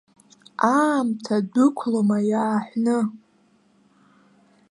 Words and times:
Аамҭа 0.75 1.37
дәықәлома 1.51 2.17
иааҳәны! 2.31 2.97